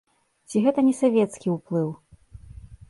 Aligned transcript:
Ці 0.51 0.61
гэта 0.67 0.79
не 0.87 0.95
савецкі 1.01 1.47
ўплыў? 1.59 1.89